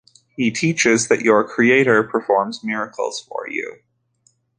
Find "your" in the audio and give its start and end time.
1.21-1.47